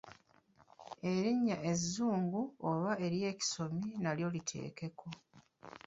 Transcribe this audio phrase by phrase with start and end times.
[1.11, 5.07] Erinnya ezzungu oba ery’ekisomi nalyo liteekeko.